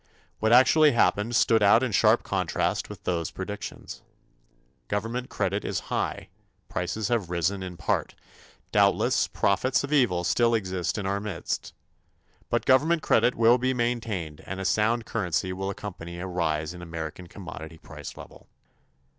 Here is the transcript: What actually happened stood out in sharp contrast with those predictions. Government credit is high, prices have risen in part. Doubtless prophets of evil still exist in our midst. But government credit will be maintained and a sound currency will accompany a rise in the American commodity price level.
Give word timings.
What 0.39 0.51
actually 0.51 0.93
happened 0.93 1.35
stood 1.35 1.61
out 1.61 1.83
in 1.83 1.91
sharp 1.91 2.23
contrast 2.23 2.89
with 2.89 3.03
those 3.03 3.29
predictions. 3.29 4.01
Government 4.87 5.29
credit 5.29 5.63
is 5.63 5.79
high, 5.93 6.29
prices 6.67 7.09
have 7.09 7.29
risen 7.29 7.61
in 7.61 7.77
part. 7.77 8.15
Doubtless 8.71 9.27
prophets 9.27 9.83
of 9.83 9.93
evil 9.93 10.23
still 10.23 10.55
exist 10.55 10.97
in 10.97 11.05
our 11.05 11.19
midst. 11.19 11.75
But 12.49 12.65
government 12.65 13.03
credit 13.03 13.35
will 13.35 13.59
be 13.59 13.75
maintained 13.75 14.41
and 14.47 14.59
a 14.59 14.65
sound 14.65 15.05
currency 15.05 15.53
will 15.53 15.69
accompany 15.69 16.17
a 16.17 16.25
rise 16.25 16.73
in 16.73 16.79
the 16.79 16.83
American 16.87 17.27
commodity 17.27 17.77
price 17.77 18.17
level. 18.17 18.47